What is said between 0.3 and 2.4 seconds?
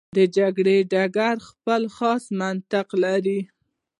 جګړې ډګر خپل خاص